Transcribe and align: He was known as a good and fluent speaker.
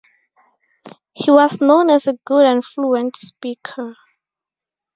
He 1.13 1.29
was 1.29 1.61
known 1.61 1.91
as 1.91 2.07
a 2.07 2.17
good 2.25 2.43
and 2.47 2.65
fluent 2.65 3.15
speaker. 3.15 3.95